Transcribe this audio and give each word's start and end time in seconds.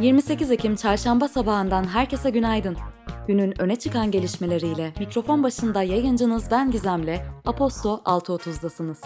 ...28 0.00 0.52
Ekim 0.52 0.76
çarşamba 0.76 1.28
sabahından 1.28 1.84
herkese 1.84 2.30
günaydın. 2.30 2.76
Günün 3.26 3.60
öne 3.60 3.76
çıkan 3.76 4.10
gelişmeleriyle 4.10 4.92
mikrofon 4.98 5.42
başında 5.42 5.82
yayıncınız 5.82 6.50
ben 6.50 6.70
Gizem'le 6.70 7.18
Aposto 7.44 8.00
6.30'dasınız. 8.04 8.98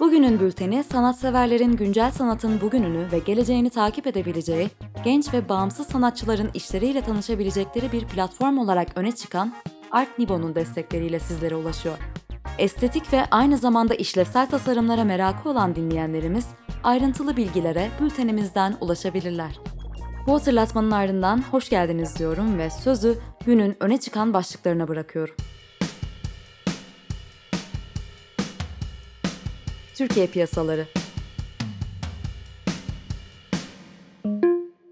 Bugünün 0.00 0.40
bülteni 0.40 0.84
sanatseverlerin 0.84 1.76
güncel 1.76 2.10
sanatın 2.10 2.60
bugününü 2.60 3.12
ve 3.12 3.18
geleceğini 3.18 3.70
takip 3.70 4.06
edebileceği, 4.06 4.70
genç 5.04 5.34
ve 5.34 5.48
bağımsız 5.48 5.86
sanatçıların 5.86 6.50
işleriyle 6.54 7.00
tanışabilecekleri 7.00 7.92
bir 7.92 8.06
platform 8.06 8.58
olarak 8.58 8.88
öne 8.96 9.12
çıkan 9.12 9.52
Art 9.90 10.18
Nibo'nun 10.18 10.54
destekleriyle 10.54 11.18
sizlere 11.18 11.54
ulaşıyor. 11.54 11.98
Estetik 12.58 13.12
ve 13.12 13.24
aynı 13.30 13.58
zamanda 13.58 13.94
işlevsel 13.94 14.50
tasarımlara 14.50 15.04
merakı 15.04 15.48
olan 15.48 15.74
dinleyenlerimiz 15.74 16.46
ayrıntılı 16.84 17.36
bilgilere 17.36 17.90
bültenimizden 18.00 18.76
ulaşabilirler. 18.80 19.58
Bu 20.26 20.34
hatırlatmanın 20.34 20.90
ardından 20.90 21.42
hoş 21.50 21.68
geldiniz 21.68 22.18
diyorum 22.18 22.58
ve 22.58 22.70
sözü 22.70 23.18
günün 23.46 23.76
öne 23.80 24.00
çıkan 24.00 24.34
başlıklarına 24.34 24.88
bırakıyorum. 24.88 25.34
Türkiye 29.94 30.26
piyasaları 30.26 30.86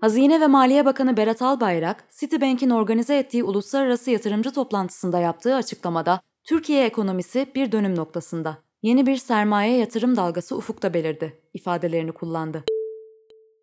Hazine 0.04 0.40
ve 0.40 0.46
Maliye 0.46 0.84
Bakanı 0.84 1.16
Berat 1.16 1.42
Albayrak, 1.42 2.04
Citibank'in 2.10 2.70
organize 2.70 3.18
ettiği 3.18 3.44
uluslararası 3.44 4.10
yatırımcı 4.10 4.52
toplantısında 4.52 5.18
yaptığı 5.18 5.54
açıklamada 5.54 6.20
Türkiye 6.48 6.84
ekonomisi 6.84 7.46
bir 7.54 7.72
dönüm 7.72 7.96
noktasında. 7.96 8.58
Yeni 8.82 9.06
bir 9.06 9.16
sermaye 9.16 9.76
yatırım 9.76 10.16
dalgası 10.16 10.56
ufukta 10.56 10.94
belirdi 10.94 11.40
ifadelerini 11.54 12.12
kullandı. 12.12 12.64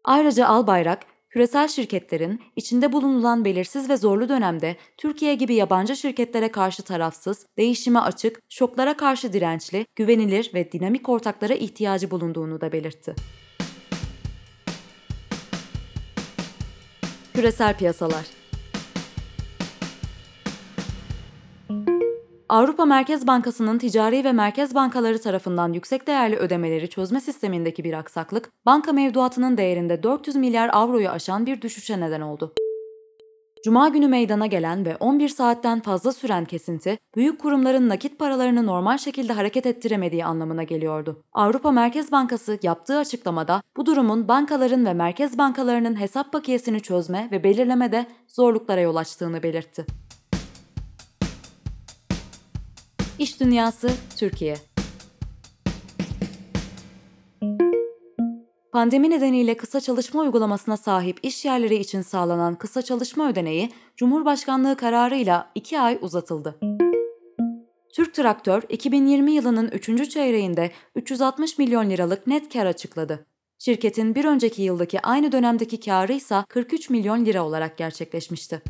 Ayrıca 0.03 0.47
Albayrak, 0.47 0.99
küresel 1.29 1.67
şirketlerin 1.67 2.41
içinde 2.55 2.91
bulunulan 2.91 3.45
belirsiz 3.45 3.89
ve 3.89 3.97
zorlu 3.97 4.29
dönemde 4.29 4.75
Türkiye 4.97 5.35
gibi 5.35 5.55
yabancı 5.55 5.95
şirketlere 5.95 6.51
karşı 6.51 6.83
tarafsız, 6.83 7.45
değişime 7.57 7.99
açık, 7.99 8.39
şoklara 8.49 8.97
karşı 8.97 9.33
dirençli, 9.33 9.85
güvenilir 9.95 10.51
ve 10.53 10.71
dinamik 10.71 11.09
ortaklara 11.09 11.53
ihtiyacı 11.53 12.11
bulunduğunu 12.11 12.61
da 12.61 12.71
belirtti. 12.71 13.16
Küresel 17.33 17.77
piyasalar 17.77 18.25
Avrupa 22.49 22.85
Merkez 22.85 23.27
Bankası'nın 23.27 23.77
ticari 23.77 24.23
ve 24.23 24.31
merkez 24.31 24.75
bankaları 24.75 25.21
tarafından 25.21 25.73
yüksek 25.73 26.07
değerli 26.07 26.35
ödemeleri 26.35 26.89
çözme 26.89 27.21
sistemindeki 27.21 27.83
bir 27.83 27.93
aksaklık, 27.93 28.49
banka 28.65 28.93
mevduatının 28.93 29.57
değerinde 29.57 30.03
400 30.03 30.35
milyar 30.35 30.69
avroyu 30.73 31.09
aşan 31.09 31.45
bir 31.45 31.61
düşüşe 31.61 31.99
neden 31.99 32.21
oldu. 32.21 32.53
Cuma 33.63 33.87
günü 33.89 34.07
meydana 34.07 34.45
gelen 34.45 34.85
ve 34.85 34.95
11 34.95 35.29
saatten 35.29 35.81
fazla 35.81 36.11
süren 36.11 36.45
kesinti, 36.45 36.97
büyük 37.15 37.41
kurumların 37.41 37.89
nakit 37.89 38.19
paralarını 38.19 38.65
normal 38.65 38.97
şekilde 38.97 39.33
hareket 39.33 39.65
ettiremediği 39.65 40.25
anlamına 40.25 40.63
geliyordu. 40.63 41.23
Avrupa 41.33 41.71
Merkez 41.71 42.11
Bankası 42.11 42.59
yaptığı 42.63 42.97
açıklamada 42.97 43.61
bu 43.77 43.85
durumun 43.85 44.27
bankaların 44.27 44.85
ve 44.85 44.93
merkez 44.93 45.37
bankalarının 45.37 45.99
hesap 45.99 46.33
bakiyesini 46.33 46.81
çözme 46.81 47.29
ve 47.31 47.43
belirlemede 47.43 48.05
zorluklara 48.27 48.81
yol 48.81 48.95
açtığını 48.95 49.43
belirtti. 49.43 49.85
İş 53.19 53.39
Dünyası 53.39 53.89
Türkiye 54.17 54.70
Pandemi 58.72 59.09
nedeniyle 59.09 59.57
kısa 59.57 59.81
çalışma 59.81 60.22
uygulamasına 60.22 60.78
sahip 60.78 61.19
iş 61.23 61.45
yerleri 61.45 61.75
için 61.75 62.01
sağlanan 62.01 62.56
kısa 62.56 62.81
çalışma 62.81 63.29
ödeneği 63.29 63.69
Cumhurbaşkanlığı 63.97 64.78
kararıyla 64.78 65.51
2 65.56 65.79
ay 65.79 65.97
uzatıldı. 66.01 66.59
Türk 67.94 68.13
Traktör 68.13 68.63
2020 68.69 69.31
yılının 69.31 69.68
3. 69.72 70.09
çeyreğinde 70.09 70.72
360 70.95 71.57
milyon 71.57 71.90
liralık 71.90 72.28
net 72.28 72.53
kar 72.53 72.66
açıkladı. 72.66 73.25
Şirketin 73.59 74.16
bir 74.16 74.25
önceki 74.25 74.62
yıldaki 74.62 75.01
aynı 75.01 75.31
dönemdeki 75.31 75.79
karı 75.79 76.13
ise 76.13 76.44
43 76.50 76.90
milyon 76.90 77.25
lira 77.25 77.45
olarak 77.45 77.78
gerçekleşmişti. 77.78 78.62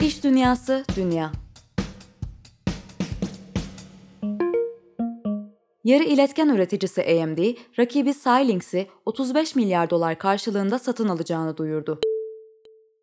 İş 0.00 0.24
Dünyası 0.24 0.84
Dünya 0.96 1.43
Yarı 5.84 6.04
iletken 6.04 6.48
üreticisi 6.48 7.02
AMD, 7.02 7.38
rakibi 7.78 8.10
Xilinx'i 8.10 8.86
35 9.06 9.56
milyar 9.56 9.90
dolar 9.90 10.18
karşılığında 10.18 10.78
satın 10.78 11.08
alacağını 11.08 11.56
duyurdu. 11.56 12.00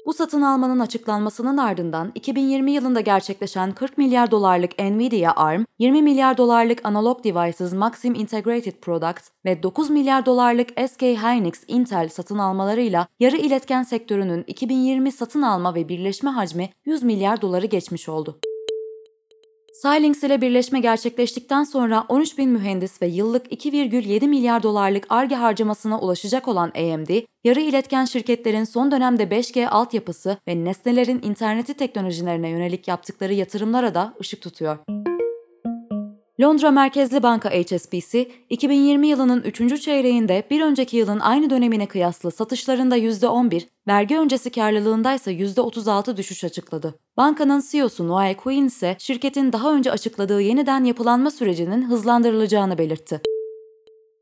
Bu 0.05 0.13
satın 0.13 0.41
almanın 0.41 0.79
açıklanmasının 0.79 1.57
ardından 1.57 2.11
2020 2.15 2.71
yılında 2.71 3.01
gerçekleşen 3.01 3.71
40 3.71 3.97
milyar 3.97 4.31
dolarlık 4.31 4.79
Nvidia 4.79 5.33
ARM, 5.35 5.65
20 5.79 6.01
milyar 6.01 6.37
dolarlık 6.37 6.81
Analog 6.83 7.23
Devices 7.23 7.73
Maxim 7.73 8.15
Integrated 8.15 8.79
Products 8.81 9.29
ve 9.45 9.63
9 9.63 9.89
milyar 9.89 10.25
dolarlık 10.25 10.69
SK 10.89 11.01
Hynix 11.01 11.63
Intel 11.67 12.09
satın 12.09 12.37
almalarıyla 12.37 13.07
yarı 13.19 13.37
iletken 13.37 13.83
sektörünün 13.83 14.43
2020 14.47 15.11
satın 15.11 15.41
alma 15.41 15.75
ve 15.75 15.89
birleşme 15.89 16.29
hacmi 16.29 16.69
100 16.85 17.03
milyar 17.03 17.41
doları 17.41 17.65
geçmiş 17.65 18.09
oldu. 18.09 18.39
Xilinx 19.71 20.23
ile 20.23 20.41
birleşme 20.41 20.79
gerçekleştikten 20.79 21.63
sonra 21.63 22.05
13 22.09 22.37
bin 22.37 22.49
mühendis 22.49 23.01
ve 23.01 23.07
yıllık 23.07 23.51
2,7 23.51 24.27
milyar 24.27 24.63
dolarlık 24.63 25.05
ARGE 25.09 25.35
harcamasına 25.35 25.99
ulaşacak 25.99 26.47
olan 26.47 26.67
AMD, 26.67 27.09
yarı 27.43 27.59
iletken 27.59 28.05
şirketlerin 28.05 28.63
son 28.63 28.91
dönemde 28.91 29.23
5G 29.23 29.67
altyapısı 29.67 30.37
ve 30.47 30.65
nesnelerin 30.65 31.21
interneti 31.23 31.73
teknolojilerine 31.73 32.49
yönelik 32.49 32.87
yaptıkları 32.87 33.33
yatırımlara 33.33 33.95
da 33.95 34.13
ışık 34.21 34.41
tutuyor. 34.41 34.77
Londra 36.41 36.71
merkezli 36.71 37.23
banka 37.23 37.49
HSBC, 37.49 38.31
2020 38.49 39.07
yılının 39.07 39.41
3. 39.41 39.81
çeyreğinde 39.81 40.43
bir 40.51 40.61
önceki 40.61 40.97
yılın 40.97 41.19
aynı 41.19 41.49
dönemine 41.49 41.85
kıyasla 41.85 42.31
satışlarında 42.31 42.97
%11, 42.97 43.67
vergi 43.91 44.17
öncesi 44.17 44.49
karlılığında 44.49 45.13
ise 45.13 45.31
%36 45.31 46.17
düşüş 46.17 46.43
açıkladı. 46.43 46.95
Bankanın 47.17 47.63
CEO'su 47.71 48.07
Noel 48.07 48.35
Quinn 48.35 48.67
ise 48.67 48.95
şirketin 48.99 49.53
daha 49.53 49.73
önce 49.73 49.91
açıkladığı 49.91 50.41
yeniden 50.41 50.83
yapılanma 50.83 51.31
sürecinin 51.31 51.89
hızlandırılacağını 51.89 52.77
belirtti. 52.77 53.21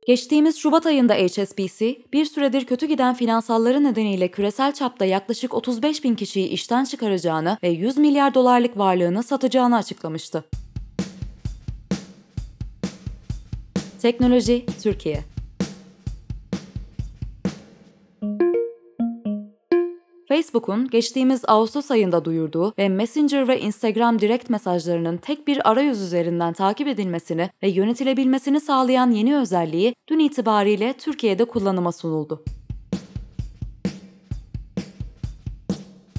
Geçtiğimiz 0.08 0.58
Şubat 0.58 0.86
ayında 0.86 1.14
HSBC, 1.14 1.98
bir 2.14 2.26
süredir 2.26 2.66
kötü 2.66 2.86
giden 2.86 3.14
finansalları 3.14 3.84
nedeniyle 3.84 4.28
küresel 4.28 4.72
çapta 4.74 5.06
yaklaşık 5.06 5.54
35 5.54 6.04
bin 6.04 6.16
kişiyi 6.16 6.48
işten 6.48 6.84
çıkaracağını 6.84 7.58
ve 7.64 7.70
100 7.70 7.98
milyar 7.98 8.34
dolarlık 8.34 8.78
varlığını 8.78 9.24
satacağını 9.24 9.78
açıklamıştı. 9.78 10.44
Teknoloji 14.02 14.66
Türkiye 14.84 15.24
Facebook'un 20.30 20.88
geçtiğimiz 20.88 21.42
Ağustos 21.48 21.92
ayında 21.92 22.26
duyurduğu 22.26 22.74
ve 22.78 22.90
Messenger 22.90 23.48
ve 23.48 23.60
Instagram 23.60 24.20
direkt 24.20 24.50
mesajlarının 24.50 25.18
tek 25.18 25.48
bir 25.48 25.70
arayüz 25.72 26.02
üzerinden 26.02 26.54
takip 26.54 26.88
edilmesini 26.88 27.50
ve 27.64 27.70
yönetilebilmesini 27.70 28.60
sağlayan 28.60 29.12
yeni 29.12 29.38
özelliği 29.38 29.94
dün 30.10 30.20
itibariyle 30.20 30.94
Türkiye'de 30.94 31.46
kullanıma 31.46 31.92
sunuldu. 31.92 32.44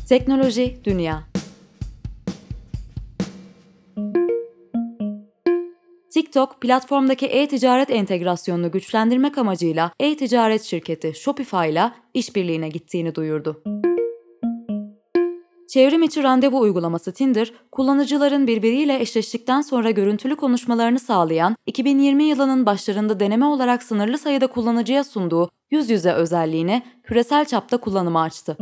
Teknoloji 0.08 0.80
Dünya 0.84 1.22
TikTok, 6.12 6.60
platformdaki 6.60 7.26
e-ticaret 7.26 7.90
entegrasyonunu 7.90 8.70
güçlendirmek 8.70 9.38
amacıyla 9.38 9.92
e-ticaret 10.00 10.62
şirketi 10.62 11.14
Shopify 11.14 11.70
ile 11.70 11.92
işbirliğine 12.14 12.68
gittiğini 12.68 13.14
duyurdu. 13.14 13.62
Çevrim 15.70 16.02
içi 16.02 16.22
randevu 16.22 16.60
uygulaması 16.60 17.12
Tinder, 17.12 17.52
kullanıcıların 17.72 18.46
birbiriyle 18.46 19.00
eşleştikten 19.00 19.60
sonra 19.60 19.90
görüntülü 19.90 20.36
konuşmalarını 20.36 20.98
sağlayan, 20.98 21.56
2020 21.66 22.24
yılının 22.24 22.66
başlarında 22.66 23.20
deneme 23.20 23.46
olarak 23.46 23.82
sınırlı 23.82 24.18
sayıda 24.18 24.46
kullanıcıya 24.46 25.04
sunduğu 25.04 25.50
yüz 25.70 25.90
yüze 25.90 26.12
özelliğini 26.12 26.82
küresel 27.02 27.44
çapta 27.44 27.76
kullanıma 27.76 28.22
açtı. 28.22 28.56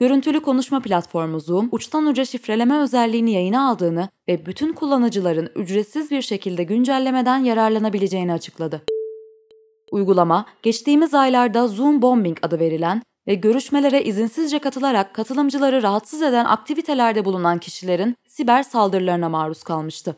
Görüntülü 0.00 0.40
konuşma 0.40 0.80
platformu 0.80 1.40
Zoom, 1.40 1.68
uçtan 1.72 2.06
uca 2.06 2.24
şifreleme 2.24 2.78
özelliğini 2.78 3.32
yayına 3.32 3.68
aldığını 3.68 4.08
ve 4.28 4.46
bütün 4.46 4.72
kullanıcıların 4.72 5.48
ücretsiz 5.56 6.10
bir 6.10 6.22
şekilde 6.22 6.64
güncellemeden 6.64 7.38
yararlanabileceğini 7.38 8.32
açıkladı. 8.32 8.82
Uygulama, 9.92 10.46
geçtiğimiz 10.62 11.14
aylarda 11.14 11.68
Zoom 11.68 12.02
Bombing 12.02 12.38
adı 12.42 12.58
verilen 12.58 13.02
ve 13.26 13.34
görüşmelere 13.34 14.04
izinsizce 14.04 14.58
katılarak 14.58 15.14
katılımcıları 15.14 15.82
rahatsız 15.82 16.22
eden 16.22 16.44
aktivitelerde 16.44 17.24
bulunan 17.24 17.58
kişilerin 17.58 18.16
siber 18.26 18.62
saldırılarına 18.62 19.28
maruz 19.28 19.62
kalmıştı. 19.62 20.16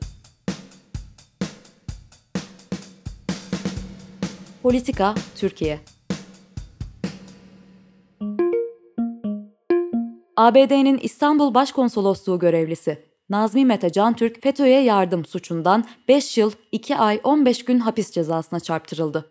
Politika 4.63 5.15
Türkiye 5.37 5.81
ABD'nin 10.37 10.99
İstanbul 10.99 11.55
Başkonsolosluğu 11.55 12.39
görevlisi 12.39 13.05
Nazmi 13.29 13.65
Mete 13.65 13.93
Cantürk 13.93 14.43
FETÖ'ye 14.43 14.83
yardım 14.83 15.25
suçundan 15.25 15.85
5 16.09 16.39
yıl 16.39 16.53
2 16.73 16.97
ay 16.97 17.21
15 17.25 17.65
gün 17.65 17.79
hapis 17.79 18.11
cezasına 18.11 18.61
çarptırıldı. 18.61 19.31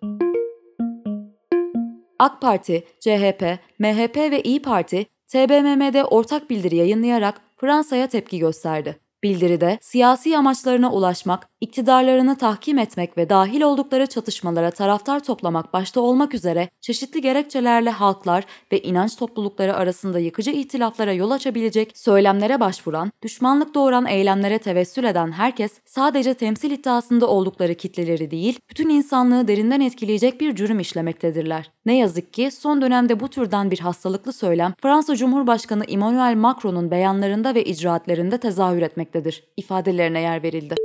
AK 2.23 2.41
Parti, 2.41 2.83
CHP, 2.99 3.59
MHP 3.79 4.17
ve 4.17 4.41
İyi 4.41 4.61
Parti 4.61 5.05
TBMM'de 5.27 6.03
ortak 6.03 6.49
bildiri 6.49 6.75
yayınlayarak 6.75 7.41
Fransa'ya 7.57 8.07
tepki 8.07 8.39
gösterdi. 8.39 8.99
Bildiride 9.23 9.77
siyasi 9.81 10.37
amaçlarına 10.37 10.91
ulaşmak, 10.93 11.49
iktidarlarını 11.63 12.37
tahkim 12.37 12.77
etmek 12.77 13.17
ve 13.17 13.29
dahil 13.29 13.61
oldukları 13.61 14.07
çatışmalara 14.07 14.71
taraftar 14.71 15.23
toplamak 15.23 15.73
başta 15.73 16.01
olmak 16.01 16.33
üzere 16.33 16.69
çeşitli 16.81 17.21
gerekçelerle 17.21 17.89
halklar 17.89 18.43
ve 18.71 18.81
inanç 18.81 19.15
toplulukları 19.15 19.75
arasında 19.75 20.19
yıkıcı 20.19 20.51
ihtilaflara 20.51 21.13
yol 21.13 21.31
açabilecek 21.31 21.97
söylemlere 21.97 22.59
başvuran, 22.59 23.11
düşmanlık 23.21 23.75
doğuran 23.75 24.05
eylemlere 24.05 24.57
tevessül 24.57 25.03
eden 25.03 25.31
herkes 25.31 25.71
sadece 25.85 26.33
temsil 26.33 26.71
iddiasında 26.71 27.27
oldukları 27.27 27.75
kitleleri 27.75 28.31
değil, 28.31 28.59
bütün 28.69 28.89
insanlığı 28.89 29.47
derinden 29.47 29.81
etkileyecek 29.81 30.41
bir 30.41 30.55
cürüm 30.55 30.79
işlemektedirler. 30.79 31.71
Ne 31.85 31.97
yazık 31.97 32.33
ki 32.33 32.51
son 32.51 32.81
dönemde 32.81 33.19
bu 33.19 33.27
türden 33.27 33.71
bir 33.71 33.79
hastalıklı 33.79 34.33
söylem 34.33 34.73
Fransa 34.81 35.15
Cumhurbaşkanı 35.15 35.83
Emmanuel 35.83 36.35
Macron'un 36.35 36.91
beyanlarında 36.91 37.55
ve 37.55 37.63
icraatlerinde 37.63 38.37
tezahür 38.37 38.81
etmektedir 38.81 39.43
ifadelerine 39.57 40.21
yer 40.21 40.43
verildi. 40.43 40.75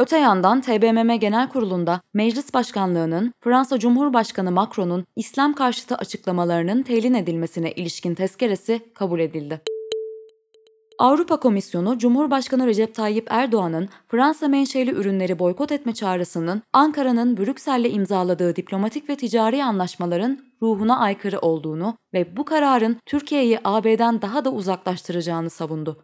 Öte 0.00 0.18
yandan 0.18 0.60
TBMM 0.60 1.14
Genel 1.14 1.48
Kurulu'nda 1.48 2.00
Meclis 2.14 2.54
Başkanlığı'nın 2.54 3.32
Fransa 3.40 3.78
Cumhurbaşkanı 3.78 4.50
Macron'un 4.50 5.04
İslam 5.16 5.54
karşıtı 5.54 5.94
açıklamalarının 5.94 6.82
telin 6.82 7.14
edilmesine 7.14 7.72
ilişkin 7.72 8.14
tezkeresi 8.14 8.80
kabul 8.94 9.20
edildi. 9.20 9.60
Avrupa 10.98 11.40
Komisyonu, 11.40 11.98
Cumhurbaşkanı 11.98 12.66
Recep 12.66 12.94
Tayyip 12.94 13.26
Erdoğan'ın 13.30 13.88
Fransa 14.08 14.48
menşeli 14.48 14.90
ürünleri 14.90 15.38
boykot 15.38 15.72
etme 15.72 15.94
çağrısının 15.94 16.62
Ankara'nın 16.72 17.36
Brüksel'le 17.36 17.92
imzaladığı 17.92 18.56
diplomatik 18.56 19.08
ve 19.08 19.16
ticari 19.16 19.64
anlaşmaların 19.64 20.38
ruhuna 20.62 20.98
aykırı 20.98 21.38
olduğunu 21.38 21.96
ve 22.14 22.36
bu 22.36 22.44
kararın 22.44 22.96
Türkiye'yi 23.06 23.58
AB'den 23.64 24.22
daha 24.22 24.44
da 24.44 24.50
uzaklaştıracağını 24.50 25.50
savundu. 25.50 26.00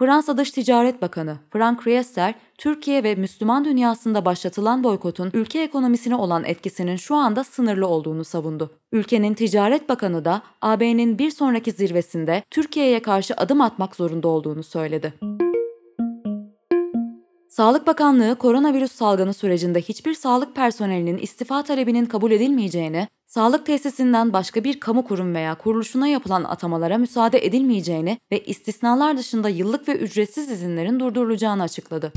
Fransa 0.00 0.36
Dış 0.36 0.50
Ticaret 0.50 1.02
Bakanı 1.02 1.36
Frank 1.50 1.86
Riester, 1.86 2.34
Türkiye 2.58 3.04
ve 3.04 3.14
Müslüman 3.14 3.64
dünyasında 3.64 4.24
başlatılan 4.24 4.84
boykotun 4.84 5.30
ülke 5.34 5.62
ekonomisine 5.62 6.14
olan 6.14 6.44
etkisinin 6.44 6.96
şu 6.96 7.14
anda 7.16 7.44
sınırlı 7.44 7.86
olduğunu 7.86 8.24
savundu. 8.24 8.70
Ülkenin 8.92 9.34
Ticaret 9.34 9.88
Bakanı 9.88 10.24
da 10.24 10.42
AB'nin 10.62 11.18
bir 11.18 11.30
sonraki 11.30 11.72
zirvesinde 11.72 12.42
Türkiye'ye 12.50 13.02
karşı 13.02 13.34
adım 13.34 13.60
atmak 13.60 13.96
zorunda 13.96 14.28
olduğunu 14.28 14.62
söyledi. 14.62 15.39
Sağlık 17.50 17.86
Bakanlığı 17.86 18.34
koronavirüs 18.38 18.92
salgını 18.92 19.34
sürecinde 19.34 19.80
hiçbir 19.80 20.14
sağlık 20.14 20.56
personelinin 20.56 21.18
istifa 21.18 21.62
talebinin 21.62 22.06
kabul 22.06 22.30
edilmeyeceğini, 22.30 23.08
sağlık 23.26 23.66
tesisinden 23.66 24.32
başka 24.32 24.64
bir 24.64 24.80
kamu 24.80 25.04
kurum 25.04 25.34
veya 25.34 25.54
kuruluşuna 25.54 26.08
yapılan 26.08 26.44
atamalara 26.44 26.98
müsaade 26.98 27.46
edilmeyeceğini 27.46 28.18
ve 28.32 28.44
istisnalar 28.44 29.18
dışında 29.18 29.48
yıllık 29.48 29.88
ve 29.88 29.96
ücretsiz 29.96 30.50
izinlerin 30.50 31.00
durdurulacağını 31.00 31.62
açıkladı. 31.62 32.12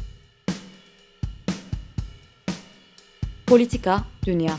Politika, 3.47 3.99
Dünya 4.25 4.53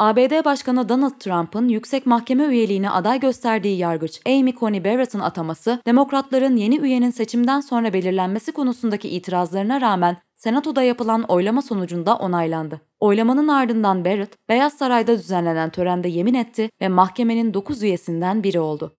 ABD 0.00 0.44
Başkanı 0.44 0.88
Donald 0.88 1.18
Trump'ın 1.18 1.68
yüksek 1.68 2.06
mahkeme 2.06 2.44
üyeliğine 2.44 2.90
aday 2.90 3.20
gösterdiği 3.20 3.78
yargıç 3.78 4.20
Amy 4.26 4.54
Coney 4.54 4.84
Barrett'ın 4.84 5.20
ataması, 5.20 5.82
demokratların 5.86 6.56
yeni 6.56 6.78
üyenin 6.78 7.10
seçimden 7.10 7.60
sonra 7.60 7.92
belirlenmesi 7.92 8.52
konusundaki 8.52 9.08
itirazlarına 9.08 9.80
rağmen 9.80 10.16
Senato'da 10.36 10.82
yapılan 10.82 11.22
oylama 11.22 11.62
sonucunda 11.62 12.16
onaylandı. 12.16 12.80
Oylamanın 13.00 13.48
ardından 13.48 14.04
Barrett, 14.04 14.48
Beyaz 14.48 14.72
Saray'da 14.72 15.18
düzenlenen 15.18 15.70
törende 15.70 16.08
yemin 16.08 16.34
etti 16.34 16.70
ve 16.80 16.88
mahkemenin 16.88 17.54
9 17.54 17.82
üyesinden 17.82 18.42
biri 18.42 18.60
oldu. 18.60 18.94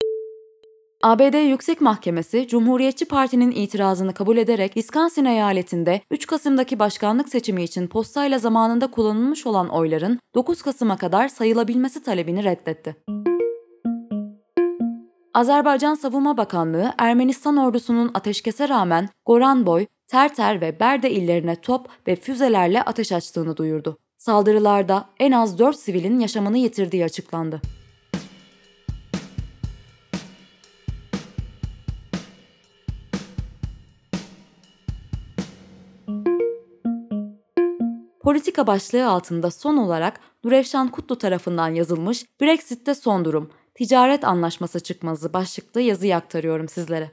ABD 1.04 1.50
Yüksek 1.50 1.82
Mahkemesi, 1.82 2.48
Cumhuriyetçi 2.48 3.06
Parti'nin 3.06 3.52
itirazını 3.52 4.14
kabul 4.14 4.38
ederek 4.38 4.74
Wisconsin 4.74 5.26
eyaletinde 5.26 6.02
3 6.12 6.28
Kasım'daki 6.28 6.80
başkanlık 6.80 7.30
seçimi 7.30 7.64
için 7.64 7.88
postayla 7.88 8.40
zamanında 8.40 8.92
kullanılmış 8.92 9.46
olan 9.46 9.70
oyların 9.70 10.20
9 10.36 10.62
Kasım'a 10.62 10.98
kadar 10.98 11.28
sayılabilmesi 11.28 12.04
talebini 12.04 12.44
reddetti. 12.44 12.96
Azerbaycan 15.34 15.96
Savunma 15.96 16.38
Bakanlığı, 16.38 16.94
Ermenistan 16.98 17.58
ordusunun 17.58 18.12
ateşkese 18.14 18.70
rağmen 18.70 19.10
Goranboy, 19.26 19.86
Terter 20.08 20.62
ve 20.62 20.80
Berde 20.80 21.12
illerine 21.12 21.56
top 21.56 21.88
ve 22.08 22.16
füzelerle 22.16 22.82
ateş 22.82 23.12
açtığını 23.12 23.58
duyurdu. 23.58 23.98
Saldırılarda 24.18 25.06
en 25.20 25.32
az 25.32 25.60
4 25.60 25.76
sivilin 25.76 26.20
yaşamını 26.20 26.58
yitirdiği 26.58 27.06
açıklandı. 27.06 27.62
Politika 38.32 38.68
başlığı 38.68 39.08
altında 39.08 39.52
son 39.52 39.78
olarak 39.78 40.20
Nurefşan 40.44 40.88
Kutlu 40.92 41.18
tarafından 41.18 41.70
yazılmış 41.70 42.26
Brexit'te 42.42 42.96
son 42.96 43.26
durum, 43.26 43.50
ticaret 43.76 44.24
anlaşması 44.24 44.80
çıkmazı 44.80 45.34
başlıklı 45.34 45.82
yazıyı 45.82 46.16
aktarıyorum 46.16 46.70
sizlere. 46.70 47.12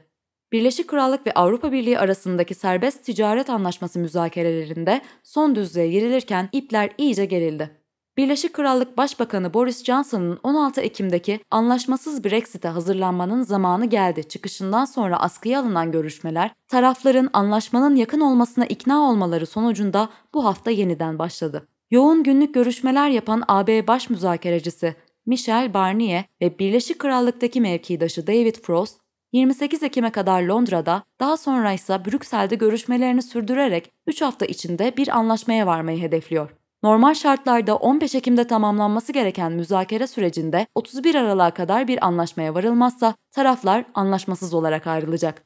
Birleşik 0.51 0.87
Krallık 0.87 1.27
ve 1.27 1.33
Avrupa 1.33 1.71
Birliği 1.71 1.99
arasındaki 1.99 2.55
serbest 2.55 3.03
ticaret 3.03 3.49
anlaşması 3.49 3.99
müzakerelerinde 3.99 5.01
son 5.23 5.55
düzlüğe 5.55 5.87
girilirken 5.87 6.49
ipler 6.51 6.89
iyice 6.97 7.25
gerildi. 7.25 7.78
Birleşik 8.19 8.53
Krallık 8.53 8.97
Başbakanı 8.97 9.53
Boris 9.53 9.83
Johnson'ın 9.83 10.39
16 10.43 10.81
Ekim'deki 10.81 11.39
anlaşmasız 11.51 12.23
Brexit'e 12.23 12.67
hazırlanmanın 12.67 13.41
zamanı 13.41 13.85
geldi 13.85 14.29
çıkışından 14.29 14.85
sonra 14.85 15.19
askıya 15.19 15.59
alınan 15.59 15.91
görüşmeler, 15.91 16.51
tarafların 16.67 17.29
anlaşmanın 17.33 17.95
yakın 17.95 18.19
olmasına 18.19 18.65
ikna 18.65 19.09
olmaları 19.09 19.45
sonucunda 19.45 20.09
bu 20.33 20.45
hafta 20.45 20.71
yeniden 20.71 21.19
başladı. 21.19 21.67
Yoğun 21.91 22.23
günlük 22.23 22.53
görüşmeler 22.53 23.09
yapan 23.09 23.43
AB 23.47 23.87
baş 23.87 24.09
müzakerecisi 24.09 24.95
Michel 25.25 25.73
Barnier 25.73 26.23
ve 26.41 26.59
Birleşik 26.59 26.99
Krallık'taki 26.99 27.61
mevkidaşı 27.61 28.27
David 28.27 28.55
Frost, 28.55 28.99
28 29.31 29.83
Ekim'e 29.83 30.09
kadar 30.09 30.41
Londra'da, 30.41 31.03
daha 31.19 31.37
sonra 31.37 31.73
ise 31.73 32.05
Brüksel'de 32.05 32.55
görüşmelerini 32.55 33.21
sürdürerek 33.21 33.91
3 34.07 34.21
hafta 34.21 34.45
içinde 34.45 34.97
bir 34.97 35.17
anlaşmaya 35.17 35.67
varmayı 35.67 36.01
hedefliyor. 36.01 36.58
Normal 36.83 37.13
şartlarda 37.13 37.75
15 37.75 38.15
Ekim'de 38.15 38.47
tamamlanması 38.47 39.13
gereken 39.13 39.51
müzakere 39.51 40.07
sürecinde 40.07 40.67
31 40.75 41.15
Aralık'a 41.15 41.53
kadar 41.53 41.87
bir 41.87 42.05
anlaşmaya 42.05 42.55
varılmazsa 42.55 43.15
taraflar 43.31 43.85
anlaşmasız 43.93 44.53
olarak 44.53 44.87
ayrılacak. 44.87 45.43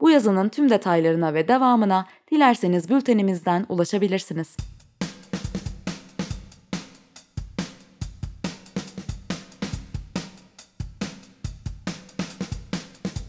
Bu 0.00 0.10
yazının 0.10 0.48
tüm 0.48 0.70
detaylarına 0.70 1.34
ve 1.34 1.48
devamına 1.48 2.06
dilerseniz 2.30 2.90
bültenimizden 2.90 3.66
ulaşabilirsiniz. 3.68 4.56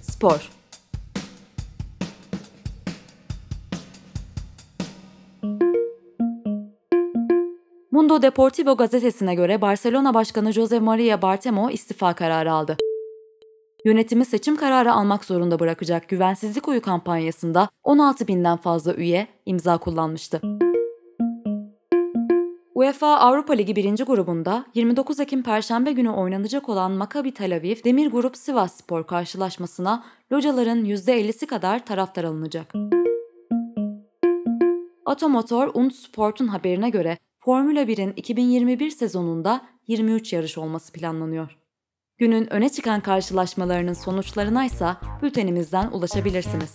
Spor 0.01 0.56
Mundo 7.97 8.21
Deportivo 8.21 8.77
gazetesine 8.77 9.35
göre 9.35 9.61
Barcelona 9.61 10.13
Başkanı 10.13 10.53
Jose 10.53 10.79
Maria 10.79 11.21
Bartomeu 11.21 11.69
istifa 11.69 12.13
kararı 12.13 12.51
aldı. 12.51 12.77
Yönetimi 13.85 14.25
seçim 14.25 14.55
kararı 14.55 14.93
almak 14.93 15.25
zorunda 15.25 15.59
bırakacak 15.59 16.09
güvensizlik 16.09 16.67
oyu 16.67 16.81
kampanyasında 16.81 17.69
16 17.83 18.27
binden 18.27 18.57
fazla 18.57 18.93
üye 18.93 19.27
imza 19.45 19.77
kullanmıştı. 19.77 20.41
UEFA 22.75 23.17
Avrupa 23.17 23.53
Ligi 23.53 23.75
1. 23.75 24.05
grubunda 24.05 24.65
29 24.75 25.19
Ekim 25.19 25.43
Perşembe 25.43 25.91
günü 25.91 26.09
oynanacak 26.09 26.69
olan 26.69 26.91
Maccabi 26.91 27.33
Tel 27.33 27.55
Aviv 27.55 27.75
Demir 27.83 28.11
Grup 28.11 28.37
Sivas 28.37 28.77
Spor 28.77 29.07
karşılaşmasına 29.07 30.03
locaların 30.31 30.85
%50'si 30.85 31.45
kadar 31.45 31.85
taraftar 31.85 32.23
alınacak. 32.23 32.73
Automotor 35.05 35.71
und 35.73 35.91
Sport'un 35.91 36.47
haberine 36.47 36.89
göre 36.89 37.17
Formula 37.47 37.83
1'in 37.83 38.13
2021 38.15 38.89
sezonunda 38.89 39.61
23 39.87 40.33
yarış 40.33 40.57
olması 40.57 40.93
planlanıyor. 40.93 41.57
Günün 42.17 42.53
öne 42.53 42.69
çıkan 42.69 43.01
karşılaşmalarının 43.01 43.93
sonuçlarına 43.93 44.65
ise 44.65 44.89
bültenimizden 45.21 45.91
ulaşabilirsiniz. 45.91 46.73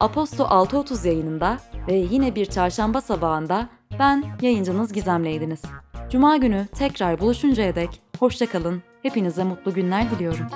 Aposto 0.00 0.44
6.30 0.44 1.08
yayınında 1.08 1.58
ve 1.88 1.94
yine 1.94 2.34
bir 2.34 2.46
çarşamba 2.46 3.00
sabahında 3.00 3.68
ben 3.98 4.24
yayıncınız 4.42 4.92
Gizem'leydiniz. 4.92 5.62
Cuma 6.10 6.36
günü 6.36 6.66
tekrar 6.78 7.20
buluşuncaya 7.20 7.74
dek 7.74 8.02
hoşçakalın, 8.18 8.82
hepinize 9.02 9.44
mutlu 9.44 9.74
günler 9.74 10.10
diliyorum. 10.10 10.46